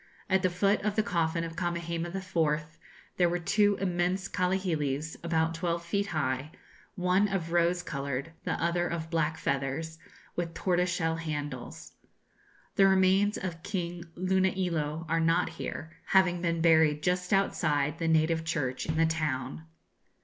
[0.31, 2.63] At the foot of the coffin of Kamehameha IV.
[3.17, 6.49] there were two immense kahilis about twelve feet high,
[6.95, 9.99] one of rose coloured, the other of black feathers,
[10.35, 11.91] with tortoise shell handles.
[12.77, 18.43] The remains of King Luna'ilo are not here, having been buried just outside the native
[18.43, 19.67] church in the town.